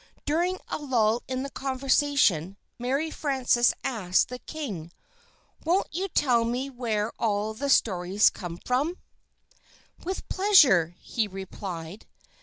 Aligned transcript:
During 0.25 0.57
a 0.67 0.79
lull 0.79 1.21
in 1.27 1.43
the 1.43 1.51
conversation, 1.51 2.57
Mary 2.79 3.11
Frances 3.11 3.71
asked 3.83 4.29
the 4.29 4.39
King, 4.39 4.91
"Won't 5.63 5.89
you 5.93 6.07
tell 6.07 6.43
me 6.43 6.71
where 6.71 7.11
all 7.19 7.53
the 7.53 7.69
stories 7.69 8.31
come 8.31 8.57
from?" 8.65 8.97
"With 10.03 10.27
pleasure," 10.27 10.95
he 10.99 11.27
replied. 11.27 12.07